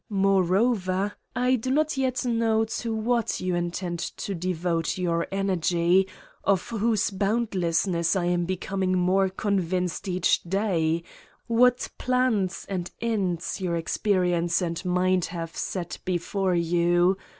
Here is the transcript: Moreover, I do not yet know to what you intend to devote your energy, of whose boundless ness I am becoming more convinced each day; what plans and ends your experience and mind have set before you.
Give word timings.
Moreover, 0.09 1.13
I 1.35 1.57
do 1.57 1.69
not 1.69 1.95
yet 1.95 2.25
know 2.25 2.65
to 2.65 2.91
what 2.91 3.39
you 3.39 3.53
intend 3.53 3.99
to 3.99 4.33
devote 4.33 4.97
your 4.97 5.27
energy, 5.31 6.07
of 6.43 6.69
whose 6.69 7.11
boundless 7.11 7.85
ness 7.85 8.15
I 8.15 8.25
am 8.25 8.45
becoming 8.45 8.97
more 8.97 9.29
convinced 9.29 10.07
each 10.07 10.41
day; 10.41 11.03
what 11.45 11.87
plans 11.99 12.65
and 12.67 12.89
ends 12.99 13.61
your 13.61 13.75
experience 13.75 14.59
and 14.59 14.83
mind 14.83 15.25
have 15.25 15.55
set 15.55 15.99
before 16.03 16.55
you. 16.55 17.15